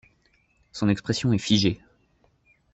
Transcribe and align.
Son 0.71 0.89
expression 0.89 1.31
est 1.31 1.37
figée. 1.37 1.79